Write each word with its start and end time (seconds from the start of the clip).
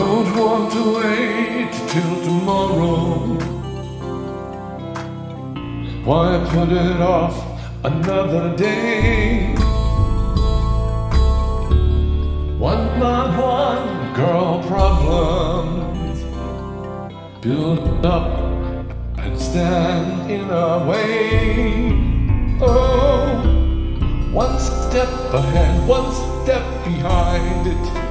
want 0.00 0.72
to 0.72 0.96
wait 0.96 1.72
till 1.88 2.24
tomorrow. 2.24 3.38
Why 6.04 6.44
put 6.50 6.72
it 6.72 7.00
off 7.00 7.36
another 7.84 8.56
day? 8.56 9.54
One 12.58 12.98
by 12.98 13.38
one, 13.38 14.14
girl 14.14 14.62
problems 14.66 15.84
build 17.40 18.06
up 18.06 18.40
and 19.18 19.38
stand 19.38 20.30
in 20.30 20.50
our 20.50 20.86
way. 20.88 21.92
Oh, 22.60 23.36
one 24.32 24.58
step 24.58 25.08
ahead, 25.34 25.86
one 25.86 26.10
step 26.12 26.64
behind 26.84 27.66
it. 27.66 28.03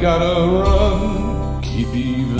Gotta 0.00 0.46
run, 0.48 1.60
keep 1.60 1.88
even. 1.88 2.36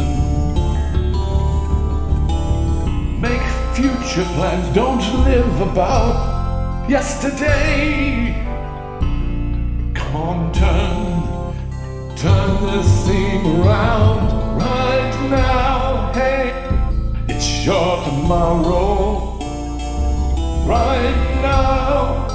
Make 3.21 3.43
future 3.75 4.25
plans, 4.35 4.73
don't 4.75 5.03
live 5.25 5.61
about 5.61 6.89
yesterday. 6.89 8.33
Come 9.93 10.17
on, 10.17 10.53
turn, 10.53 12.17
turn 12.17 12.67
this 12.67 13.07
thing 13.09 13.45
around 13.61 14.57
right 14.57 15.29
now. 15.29 16.13
Hey, 16.13 16.53
it's 17.29 17.67
your 17.67 18.05
tomorrow. 18.05 19.37
Right 20.65 21.41
now, 21.43 22.27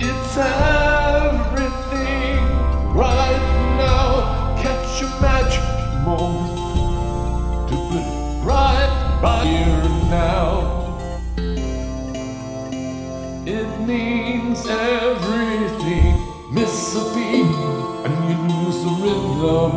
it's. 0.00 0.67
Now. 10.08 10.98
It 13.46 13.80
means 13.80 14.66
everything. 14.66 16.14
Miss 16.52 16.96
a 16.96 17.04
beat 17.14 17.54
and 18.04 18.14
you 18.28 18.36
lose 18.52 18.78
the 18.84 18.94
rhythm. 19.04 19.76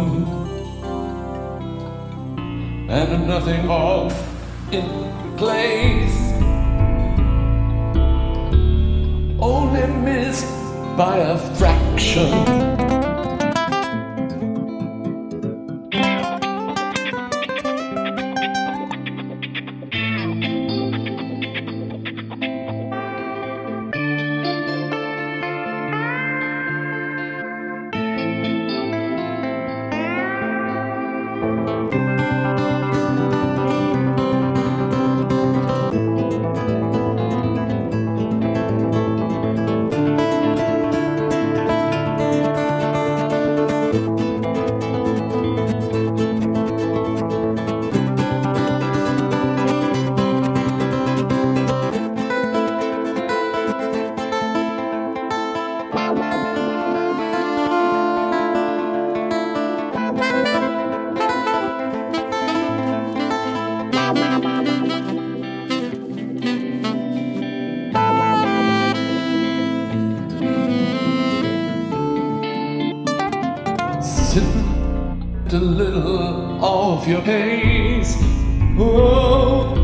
And 2.90 3.28
nothing 3.28 3.70
all 3.70 4.12
in 4.72 4.88
place. 5.38 6.18
Only 9.41 9.88
missed 9.88 10.47
by 10.97 11.17
a 11.17 11.38
fraction. 11.58 12.71
Your 77.11 77.22
pace. 77.23 78.16
Oh, 78.79 79.75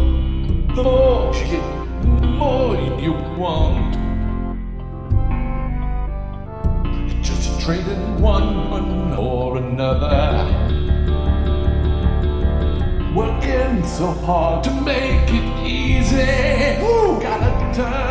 the 0.74 0.82
more 0.82 1.36
you 1.36 1.46
get, 1.52 2.22
the 2.22 2.28
more 2.28 2.76
you 3.02 3.12
want. 3.38 3.96
Just 7.22 7.60
trading 7.60 8.22
one 8.22 9.14
or 9.16 9.58
another. 9.58 10.48
Working 13.14 13.86
so 13.86 14.14
hard 14.26 14.64
to 14.64 14.72
make 14.82 15.30
it 15.30 15.68
easy. 15.68 16.82
Ooh, 16.82 17.20
gotta 17.22 17.76
turn. 17.76 18.07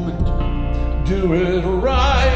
Moment. 0.00 1.06
Do 1.06 1.32
it 1.32 1.64
right 1.64 2.27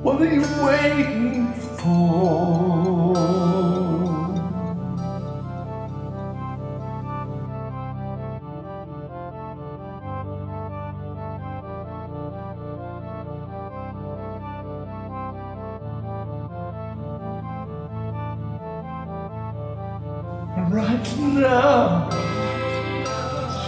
What 0.02 0.20
you 0.22 0.42
Right 20.74 21.18
now, 21.20 22.10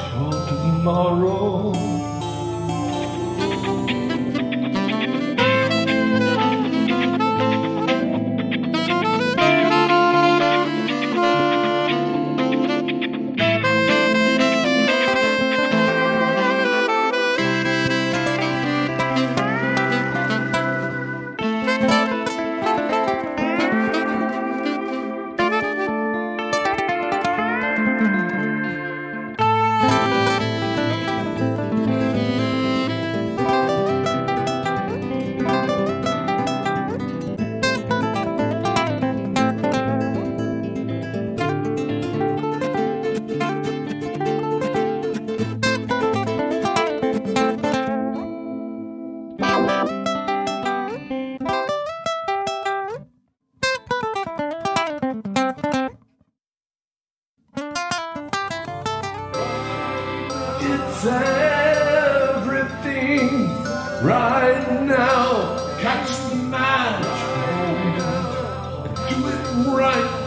for 0.10 0.32
tomorrow. 0.48 2.15
Do 69.16 69.28
it 69.28 69.68
right 69.68 70.25